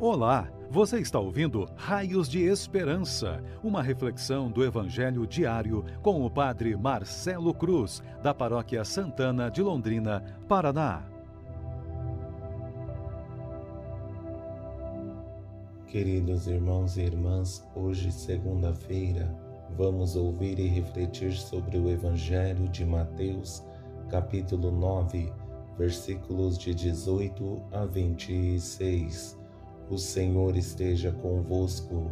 Olá, 0.00 0.50
você 0.68 0.98
está 0.98 1.20
ouvindo 1.20 1.68
Raios 1.76 2.28
de 2.28 2.42
Esperança, 2.42 3.40
uma 3.62 3.80
reflexão 3.80 4.50
do 4.50 4.64
Evangelho 4.64 5.24
diário 5.24 5.84
com 6.02 6.26
o 6.26 6.28
Padre 6.28 6.76
Marcelo 6.76 7.54
Cruz, 7.54 8.02
da 8.20 8.34
Paróquia 8.34 8.84
Santana 8.84 9.48
de 9.48 9.62
Londrina, 9.62 10.20
Paraná. 10.48 11.04
Queridos 15.86 16.48
irmãos 16.48 16.96
e 16.96 17.02
irmãs, 17.02 17.64
hoje, 17.76 18.10
segunda-feira, 18.10 19.32
vamos 19.76 20.16
ouvir 20.16 20.58
e 20.58 20.66
refletir 20.66 21.34
sobre 21.34 21.78
o 21.78 21.88
Evangelho 21.88 22.68
de 22.68 22.84
Mateus, 22.84 23.62
capítulo 24.10 24.72
9, 24.72 25.32
versículos 25.78 26.58
de 26.58 26.74
18 26.74 27.62
a 27.70 27.84
26 27.84 29.43
o 29.90 29.98
Senhor 29.98 30.56
esteja 30.56 31.12
convosco, 31.12 32.10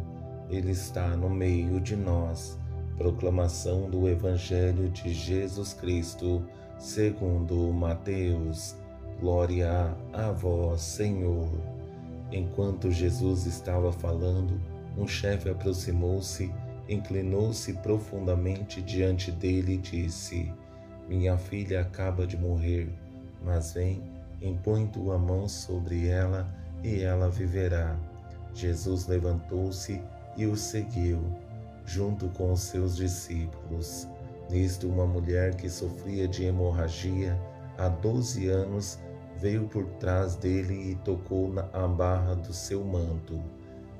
Ele 0.49 0.71
está 0.71 1.15
no 1.17 1.29
meio 1.29 1.81
de 1.81 1.95
nós. 1.95 2.59
Proclamação 2.97 3.89
do 3.89 4.07
Evangelho 4.07 4.89
de 4.89 5.11
Jesus 5.11 5.73
Cristo, 5.73 6.45
segundo 6.77 7.73
Mateus. 7.73 8.75
Glória 9.19 9.95
a 10.11 10.31
vós, 10.31 10.81
Senhor. 10.81 11.49
Enquanto 12.31 12.91
Jesus 12.91 13.45
estava 13.45 13.91
falando, 13.91 14.59
um 14.95 15.07
chefe 15.07 15.49
aproximou-se, 15.49 16.53
inclinou-se 16.87 17.73
profundamente 17.73 18.81
diante 18.81 19.31
dele 19.31 19.73
e 19.73 19.77
disse: 19.77 20.53
Minha 21.09 21.37
filha 21.37 21.81
acaba 21.81 22.27
de 22.27 22.37
morrer, 22.37 22.89
mas 23.43 23.73
vem, 23.73 24.03
impõe 24.39 24.85
tua 24.85 25.17
mão 25.17 25.47
sobre 25.47 26.07
ela 26.07 26.62
e 26.83 27.01
ela 27.01 27.29
viverá. 27.29 27.97
Jesus 28.53 29.07
levantou-se 29.07 30.01
e 30.35 30.45
o 30.45 30.55
seguiu, 30.55 31.19
junto 31.85 32.27
com 32.29 32.51
os 32.51 32.61
seus 32.61 32.95
discípulos. 32.95 34.07
Nisto, 34.49 34.89
uma 34.89 35.05
mulher 35.05 35.55
que 35.55 35.69
sofria 35.69 36.27
de 36.27 36.43
hemorragia 36.43 37.39
há 37.77 37.87
doze 37.87 38.49
anos 38.49 38.99
veio 39.39 39.67
por 39.67 39.85
trás 39.95 40.35
dele 40.35 40.91
e 40.91 40.95
tocou 40.95 41.51
na 41.51 41.63
barra 41.87 42.35
do 42.35 42.53
seu 42.53 42.83
manto. 42.83 43.41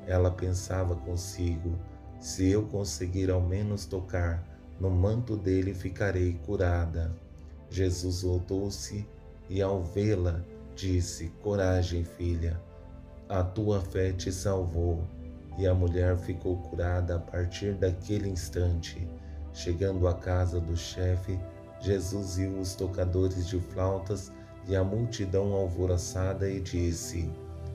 Ela 0.05 0.29
pensava 0.29 0.95
consigo: 0.95 1.73
se 2.19 2.49
eu 2.49 2.63
conseguir 2.63 3.31
ao 3.31 3.41
menos 3.41 3.85
tocar 3.85 4.43
no 4.79 4.89
manto 4.89 5.37
dele, 5.37 5.73
ficarei 5.73 6.33
curada. 6.45 7.15
Jesus 7.69 8.21
voltou-se 8.21 9.07
e, 9.49 9.61
ao 9.61 9.81
vê-la, 9.81 10.41
disse: 10.75 11.29
Coragem, 11.41 12.03
filha 12.03 12.59
a 13.33 13.43
tua 13.43 13.81
fé 13.81 14.11
te 14.11 14.31
salvou. 14.31 15.03
E 15.57 15.65
a 15.65 15.73
mulher 15.73 16.15
ficou 16.17 16.57
curada 16.57 17.15
a 17.15 17.19
partir 17.19 17.73
daquele 17.73 18.29
instante. 18.29 19.07
Chegando 19.51 20.07
à 20.07 20.13
casa 20.13 20.59
do 20.59 20.77
chefe, 20.77 21.39
Jesus 21.79 22.37
viu 22.37 22.59
os 22.59 22.75
tocadores 22.75 23.47
de 23.47 23.59
flautas 23.59 24.31
e 24.67 24.75
a 24.75 24.83
multidão 24.83 25.51
alvoroçada 25.53 26.47
e 26.47 26.59
disse: 26.59 27.27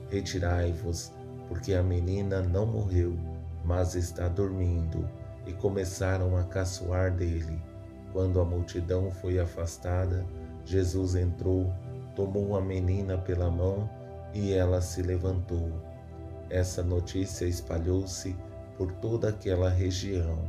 Retirai-vos, 0.09 1.11
porque 1.49 1.73
a 1.73 1.83
menina 1.83 2.41
não 2.41 2.65
morreu, 2.65 3.17
mas 3.65 3.95
está 3.95 4.29
dormindo. 4.29 5.05
E 5.45 5.51
começaram 5.51 6.37
a 6.37 6.43
caçoar 6.43 7.13
dele. 7.13 7.61
Quando 8.13 8.39
a 8.39 8.45
multidão 8.45 9.11
foi 9.11 9.39
afastada, 9.39 10.25
Jesus 10.63 11.15
entrou, 11.15 11.69
tomou 12.15 12.55
a 12.55 12.61
menina 12.61 13.17
pela 13.17 13.49
mão 13.51 13.89
e 14.33 14.53
ela 14.53 14.81
se 14.81 15.01
levantou. 15.01 15.71
Essa 16.49 16.81
notícia 16.83 17.45
espalhou-se 17.45 18.35
por 18.77 18.91
toda 18.93 19.29
aquela 19.29 19.69
região. 19.69 20.39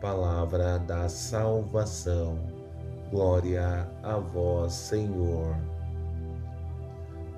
Palavra 0.00 0.78
da 0.78 1.08
salvação. 1.08 2.38
Glória 3.10 3.88
a 4.02 4.18
vós, 4.18 4.72
Senhor. 4.72 5.56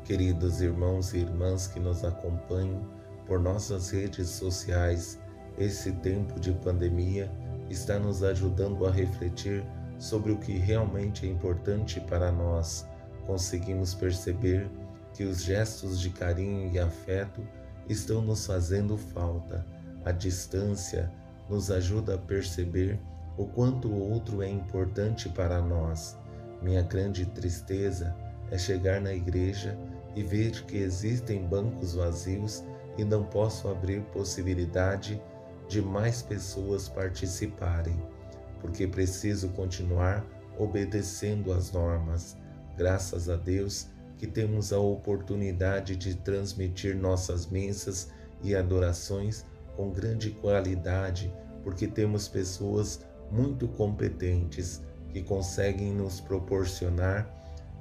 Queridos 0.04 0.62
irmãos 0.62 1.12
e 1.12 1.18
irmãs 1.18 1.66
que 1.66 1.78
nos 1.78 2.02
acompanham 2.02 2.80
por 3.26 3.38
nossas 3.38 3.90
redes 3.90 4.30
sociais, 4.30 5.20
esse 5.58 5.92
tempo 5.92 6.40
de 6.40 6.52
pandemia 6.52 7.30
está 7.68 7.98
nos 7.98 8.22
ajudando 8.22 8.86
a 8.86 8.90
refletir 8.90 9.62
sobre 9.98 10.32
o 10.32 10.38
que 10.38 10.56
realmente 10.56 11.26
é 11.26 11.30
importante 11.30 12.00
para 12.00 12.32
nós. 12.32 12.86
Conseguimos 13.26 13.92
perceber 13.92 14.70
que 15.14 15.24
os 15.24 15.42
gestos 15.42 16.00
de 16.00 16.10
carinho 16.10 16.72
e 16.72 16.78
afeto 16.78 17.46
estão 17.88 18.20
nos 18.20 18.46
fazendo 18.46 18.96
falta. 18.96 19.64
A 20.04 20.12
distância 20.12 21.10
nos 21.48 21.70
ajuda 21.70 22.14
a 22.14 22.18
perceber 22.18 23.00
o 23.36 23.46
quanto 23.46 23.88
o 23.88 24.10
outro 24.10 24.42
é 24.42 24.48
importante 24.48 25.28
para 25.28 25.60
nós. 25.60 26.16
Minha 26.62 26.82
grande 26.82 27.24
tristeza 27.26 28.14
é 28.50 28.58
chegar 28.58 29.00
na 29.00 29.12
igreja 29.12 29.78
e 30.14 30.22
ver 30.22 30.50
que 30.64 30.76
existem 30.76 31.46
bancos 31.46 31.94
vazios 31.94 32.64
e 32.96 33.04
não 33.04 33.22
posso 33.22 33.68
abrir 33.68 34.02
possibilidade 34.12 35.22
de 35.68 35.80
mais 35.80 36.22
pessoas 36.22 36.88
participarem, 36.88 37.96
porque 38.60 38.86
preciso 38.86 39.50
continuar 39.50 40.24
obedecendo 40.58 41.52
às 41.52 41.70
normas. 41.70 42.36
Graças 42.76 43.28
a 43.28 43.36
Deus, 43.36 43.86
que 44.18 44.26
temos 44.26 44.72
a 44.72 44.78
oportunidade 44.78 45.96
de 45.96 46.14
transmitir 46.16 46.96
nossas 46.96 47.46
mensas 47.46 48.10
e 48.42 48.54
adorações 48.54 49.46
com 49.76 49.90
grande 49.90 50.30
qualidade, 50.30 51.32
porque 51.62 51.86
temos 51.86 52.26
pessoas 52.28 53.00
muito 53.30 53.68
competentes 53.68 54.82
que 55.10 55.22
conseguem 55.22 55.92
nos 55.92 56.20
proporcionar 56.20 57.32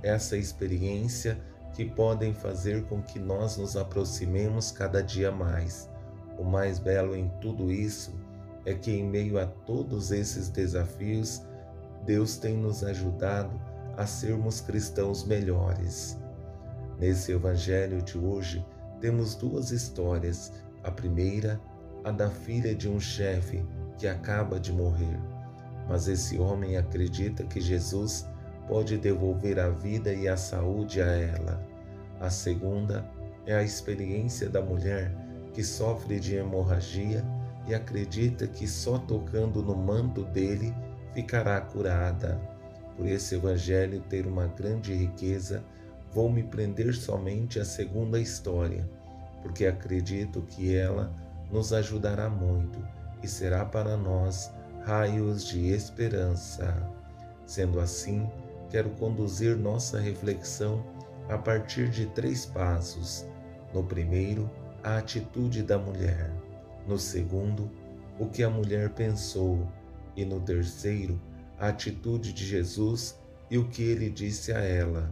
essa 0.04 0.38
experiência 0.38 1.40
que 1.74 1.86
podem 1.86 2.34
fazer 2.34 2.84
com 2.86 3.02
que 3.02 3.20
nós 3.20 3.58
nos 3.58 3.76
aproximemos 3.76 4.72
cada 4.72 5.02
dia 5.02 5.32
mais. 5.32 5.90
O 6.38 6.44
mais 6.44 6.80
belo 6.80 7.16
em 7.16 7.30
tudo 7.42 7.72
isso 7.72 8.14
é 8.66 8.74
que, 8.74 8.92
em 8.92 9.04
meio 9.04 9.40
a 9.40 9.46
todos 9.46 10.12
esses 10.12 10.50
desafios, 10.50 11.42
Deus 12.06 12.38
tem 12.38 12.56
nos 12.56 12.84
ajudado 12.84 13.60
a 13.96 14.06
sermos 14.06 14.62
cristãos 14.62 15.24
melhores. 15.24 16.18
Nesse 17.00 17.32
evangelho 17.32 18.02
de 18.02 18.18
hoje, 18.18 18.66
temos 19.00 19.36
duas 19.36 19.72
histórias. 19.72 20.52
A 20.84 20.90
primeira, 20.90 21.62
a 22.04 22.12
da 22.12 22.30
filha 22.30 22.74
de 22.74 22.90
um 22.90 23.00
chefe 23.00 23.64
que 23.98 24.08
acaba 24.08 24.60
de 24.60 24.72
morrer. 24.72 25.20
Mas 25.88 26.08
esse 26.08 26.40
homem 26.40 26.76
acredita 26.76 27.44
que 27.44 27.62
Jesus 27.62 28.28
pode 28.68 28.98
devolver 28.98 29.60
a 29.60 29.70
vida 29.70 30.12
e 30.12 30.28
a 30.28 30.36
saúde 30.36 31.02
a 31.02 31.06
ela. 31.06 31.64
A 32.20 32.30
segunda 32.30 33.10
é 33.46 33.54
a 33.54 33.64
experiência 33.64 34.50
da 34.50 34.62
mulher 34.62 35.14
que 35.54 35.64
sofre 35.64 36.20
de 36.20 36.36
hemorragia 36.36 37.24
e 37.68 37.76
acredita 37.76 38.48
que 38.48 38.68
só 38.68 38.98
tocando 38.98 39.62
no 39.62 39.76
manto 39.76 40.24
dele 40.24 40.74
ficará 41.14 41.62
curada. 41.62 42.40
Por 42.96 43.08
esse 43.08 43.36
evangelho 43.36 44.02
ter 44.10 44.26
uma 44.26 44.48
grande 44.48 44.94
riqueza 44.94 45.64
vou 46.14 46.32
me 46.32 46.44
prender 46.44 46.96
somente 46.96 47.60
à 47.60 47.66
segunda 47.66 48.20
história, 48.20 48.90
porque 49.42 49.66
acredito 49.66 50.42
que 50.42 50.76
ela 50.76 51.14
nos 51.52 51.74
ajudará 51.74 52.30
muito 52.30 52.80
e 53.24 53.28
será 53.28 53.66
para 53.66 53.96
nós 53.96 54.52
raios 54.84 55.46
de 55.46 55.70
esperança. 55.70 56.76
Sendo 57.46 57.80
assim, 57.80 58.30
quero 58.70 58.90
conduzir 58.92 59.56
nossa 59.56 60.00
reflexão 60.00 60.84
a 61.30 61.38
partir 61.38 61.90
de 61.90 62.06
três 62.08 62.46
passos. 62.46 63.26
No 63.74 63.84
primeiro, 63.84 64.50
a 64.84 64.98
atitude 64.98 65.64
da 65.64 65.78
mulher. 65.78 66.32
No 66.88 66.98
segundo, 66.98 67.70
o 68.20 68.28
que 68.28 68.44
a 68.44 68.50
mulher 68.50 68.90
pensou. 68.92 69.68
E 70.16 70.26
no 70.26 70.40
terceiro, 70.40 71.20
a 71.60 71.68
atitude 71.68 72.34
de 72.34 72.46
Jesus 72.46 73.20
e 73.50 73.58
o 73.58 73.68
que 73.68 73.84
ele 73.84 74.10
disse 74.10 74.52
a 74.52 74.60
ela. 74.60 75.12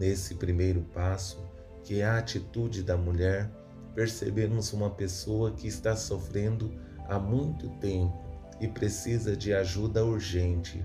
Nesse 0.00 0.36
primeiro 0.36 0.80
passo, 0.94 1.46
que 1.84 2.00
é 2.00 2.06
a 2.06 2.16
atitude 2.16 2.82
da 2.82 2.96
mulher, 2.96 3.50
percebemos 3.94 4.72
uma 4.72 4.88
pessoa 4.88 5.52
que 5.52 5.68
está 5.68 5.94
sofrendo 5.94 6.72
há 7.06 7.18
muito 7.18 7.68
tempo 7.80 8.18
e 8.58 8.66
precisa 8.66 9.36
de 9.36 9.52
ajuda 9.52 10.02
urgente, 10.02 10.82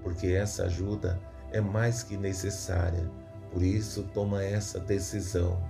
porque 0.00 0.28
essa 0.28 0.66
ajuda 0.66 1.20
é 1.50 1.60
mais 1.60 2.04
que 2.04 2.16
necessária, 2.16 3.10
por 3.50 3.64
isso 3.64 4.04
toma 4.14 4.44
essa 4.44 4.78
decisão. 4.78 5.60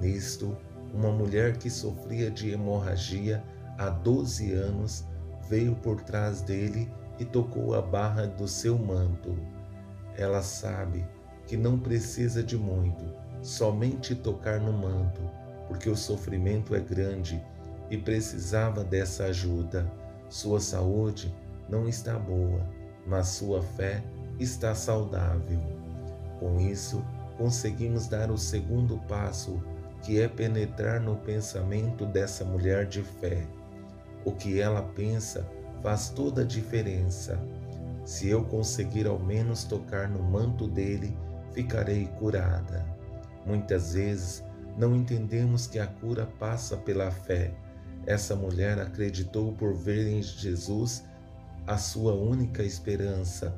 Nisto, 0.00 0.56
uma 0.92 1.12
mulher 1.12 1.56
que 1.58 1.70
sofria 1.70 2.28
de 2.28 2.50
hemorragia 2.50 3.40
há 3.78 3.88
12 3.88 4.52
anos 4.52 5.04
veio 5.48 5.76
por 5.76 6.02
trás 6.02 6.42
dele 6.42 6.90
e 7.20 7.24
tocou 7.24 7.76
a 7.76 7.80
barra 7.80 8.26
do 8.26 8.48
seu 8.48 8.76
manto. 8.76 9.38
Ela 10.16 10.42
sabe 10.42 11.06
que 11.46 11.56
não 11.56 11.78
precisa 11.78 12.42
de 12.42 12.56
muito, 12.56 13.04
somente 13.42 14.14
tocar 14.14 14.60
no 14.60 14.72
manto, 14.72 15.20
porque 15.68 15.88
o 15.88 15.96
sofrimento 15.96 16.74
é 16.74 16.80
grande 16.80 17.42
e 17.90 17.96
precisava 17.96 18.82
dessa 18.82 19.24
ajuda. 19.24 19.90
Sua 20.28 20.60
saúde 20.60 21.32
não 21.68 21.88
está 21.88 22.18
boa, 22.18 22.66
mas 23.06 23.28
sua 23.28 23.62
fé 23.62 24.02
está 24.38 24.74
saudável. 24.74 25.60
Com 26.40 26.60
isso, 26.60 27.04
conseguimos 27.38 28.08
dar 28.08 28.30
o 28.30 28.36
segundo 28.36 28.98
passo, 29.08 29.62
que 30.02 30.20
é 30.20 30.28
penetrar 30.28 31.00
no 31.00 31.16
pensamento 31.16 32.04
dessa 32.06 32.44
mulher 32.44 32.86
de 32.86 33.02
fé. 33.02 33.46
O 34.24 34.32
que 34.32 34.60
ela 34.60 34.82
pensa 34.82 35.46
faz 35.82 36.08
toda 36.10 36.42
a 36.42 36.44
diferença. 36.44 37.40
Se 38.04 38.28
eu 38.28 38.44
conseguir 38.44 39.06
ao 39.06 39.18
menos 39.18 39.64
tocar 39.64 40.08
no 40.08 40.22
manto 40.22 40.68
dele, 40.68 41.16
ficarei 41.56 42.04
curada. 42.18 42.86
Muitas 43.46 43.94
vezes 43.94 44.44
não 44.76 44.94
entendemos 44.94 45.66
que 45.66 45.78
a 45.78 45.86
cura 45.86 46.28
passa 46.38 46.76
pela 46.76 47.10
fé. 47.10 47.50
Essa 48.04 48.36
mulher 48.36 48.78
acreditou 48.78 49.52
por 49.54 49.74
ver 49.74 50.06
em 50.06 50.22
Jesus 50.22 51.02
a 51.66 51.78
sua 51.78 52.12
única 52.12 52.62
esperança 52.62 53.56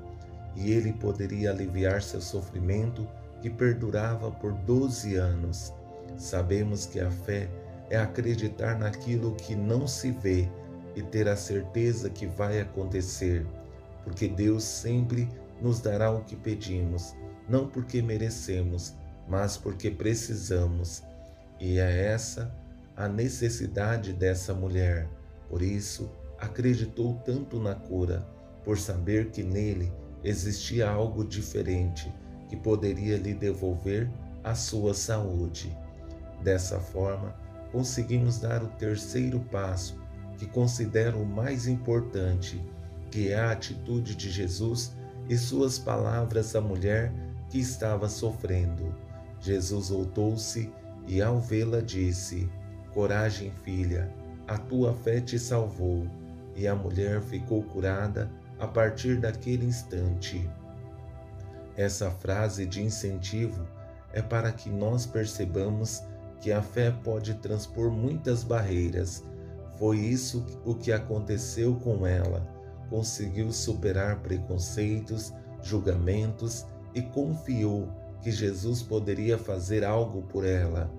e 0.55 0.71
ele 0.71 0.93
poderia 0.93 1.51
aliviar 1.51 2.01
seu 2.01 2.21
sofrimento 2.21 3.07
que 3.43 3.51
perdurava 3.51 4.31
por 4.31 4.53
12 4.53 5.17
anos. 5.17 5.75
Sabemos 6.17 6.87
que 6.87 7.01
a 7.01 7.11
fé 7.11 7.51
é 7.91 7.99
acreditar 7.99 8.79
naquilo 8.79 9.35
que 9.35 9.57
não 9.57 9.89
se 9.89 10.13
vê 10.13 10.49
e 10.95 11.03
ter 11.03 11.29
a 11.29 11.37
certeza 11.37 12.09
que 12.09 12.27
vai 12.27 12.61
acontecer, 12.61 13.45
porque 14.05 14.29
Deus 14.29 14.63
sempre 14.63 15.29
nos 15.61 15.81
dará 15.81 16.13
o 16.13 16.23
que 16.23 16.37
pedimos, 16.37 17.15
não 17.49 17.67
porque 17.67 18.03
merecemos, 18.03 18.95
mas 19.29 19.57
porque 19.57 19.91
precisamos. 19.91 21.03
E 21.61 21.79
é 21.79 22.07
essa 22.07 22.53
a 22.97 23.09
necessidade 23.09 24.13
dessa 24.13 24.53
mulher. 24.53 25.09
Por 25.49 25.63
isso, 25.63 26.11
acreditou 26.39 27.15
tanto 27.25 27.59
na 27.59 27.75
cura, 27.75 28.27
por 28.65 28.77
saber 28.77 29.31
que 29.31 29.43
nele 29.43 29.91
existia 30.23 30.91
algo 30.91 31.25
diferente 31.25 32.13
que 32.49 32.57
poderia 32.57 33.17
lhe 33.17 33.33
devolver 33.33 34.11
a 34.43 34.55
sua 34.55 34.95
saúde. 34.95 35.75
Dessa 36.43 36.79
forma, 36.79 37.35
conseguimos 37.73 38.39
dar 38.39 38.63
o 38.63 38.69
terceiro 38.69 39.41
passo, 39.51 39.99
que 40.37 40.47
considero 40.47 41.21
o 41.21 41.27
mais 41.27 41.67
importante, 41.67 42.63
que 43.11 43.29
é 43.29 43.39
a 43.39 43.53
atitude 43.53 44.15
de 44.15 44.31
Jesus 44.31 44.93
e 45.29 45.37
suas 45.37 45.79
palavras 45.79 46.55
à 46.55 46.61
mulher 46.61 47.13
que 47.49 47.59
estava 47.59 48.09
sofrendo. 48.09 48.95
Jesus 49.41 49.89
voltou-se 49.89 50.73
e, 51.07 51.23
ao 51.23 51.41
vê-la, 51.41 51.81
disse: 51.81 52.51
Coragem, 52.93 53.53
filha, 53.63 54.13
a 54.47 54.59
tua 54.59 54.95
fé 54.95 55.21
te 55.21 55.39
salvou. 55.39 56.07
E 56.57 56.67
a 56.67 56.75
mulher 56.75 57.21
ficou 57.23 57.63
curada 57.63 58.29
a 58.59 58.67
partir 58.67 59.21
daquele 59.21 59.65
instante. 59.65 60.51
Essa 61.77 62.11
frase 62.11 62.67
de 62.67 62.83
incentivo 62.83 63.65
é 64.13 64.21
para 64.21 64.51
que 64.51 64.69
nós 64.69 65.07
percebamos 65.07 66.03
que 66.41 66.51
a 66.51 66.61
fé 66.61 66.91
pode 66.91 67.35
transpor 67.35 67.91
muitas 67.93 68.43
barreiras. 68.43 69.23
Foi 69.79 69.99
isso 69.99 70.45
o 70.65 70.75
que 70.75 70.91
aconteceu 70.91 71.77
com 71.77 72.05
ela. 72.05 72.45
Conseguiu 72.91 73.53
superar 73.53 74.21
preconceitos, 74.21 75.33
julgamentos 75.63 76.67
e 76.99 77.03
confiou 77.03 77.89
que 78.21 78.31
Jesus 78.33 78.83
poderia 78.83 79.39
fazer 79.39 79.85
algo 79.85 80.23
por 80.23 80.45
ela. 80.45 80.91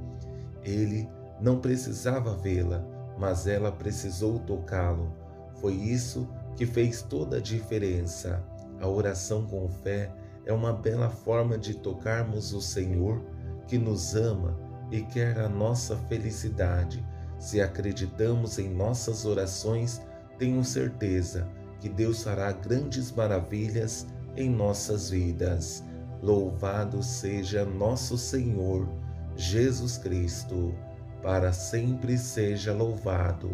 Ele 0.64 1.10
não 1.42 1.60
precisava 1.60 2.36
vê-la, 2.36 2.84
mas 3.18 3.46
ela 3.48 3.70
precisou 3.72 4.40
tocá-lo. 4.40 5.14
Foi 5.60 5.74
isso 5.74 6.28
que 6.56 6.66
fez 6.66 7.02
toda 7.02 7.38
a 7.38 7.42
diferença. 7.42 8.42
A 8.80 8.88
oração 8.88 9.46
com 9.46 9.68
fé 9.68 10.10
é 10.46 10.54
uma 10.54 10.72
bela 10.72 11.10
forma 11.10 11.58
de 11.58 11.74
tocarmos 11.74 12.54
o 12.54 12.62
Senhor 12.62 13.22
que 13.68 13.78
nos 13.78 14.16
ama 14.16 14.58
e 14.90 15.02
quer 15.02 15.38
a 15.38 15.50
nossa 15.50 15.98
felicidade. 16.08 17.06
Se 17.38 17.62
acreditamos 17.62 18.58
em 18.58 18.70
nossas 18.70 19.26
orações, 19.26 20.02
tenho 20.38 20.64
certeza 20.64 21.46
que 21.82 21.90
Deus 21.90 22.24
fará 22.24 22.54
grandes 22.54 23.12
maravilhas 23.12 24.08
em 24.36 24.50
nossas 24.50 25.10
vidas. 25.10 25.84
Louvado 26.22 27.02
seja 27.02 27.64
nosso 27.64 28.18
Senhor 28.18 28.88
Jesus 29.36 29.98
Cristo, 29.98 30.76
para 31.22 31.54
sempre 31.54 32.18
seja 32.18 32.74
louvado. 32.74 33.50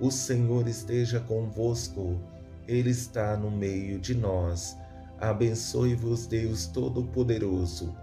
O 0.00 0.10
Senhor 0.10 0.66
esteja 0.66 1.20
convosco, 1.20 2.18
Ele 2.66 2.90
está 2.90 3.36
no 3.36 3.50
meio 3.50 3.98
de 3.98 4.14
nós. 4.14 4.76
Abençoe-vos, 5.20 6.26
Deus 6.26 6.66
Todo-Poderoso, 6.66 7.94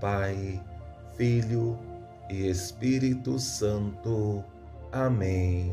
Pai, 0.00 0.62
Filho 1.16 1.78
e 2.28 2.48
Espírito 2.48 3.38
Santo. 3.38 4.44
Amém. 4.92 5.72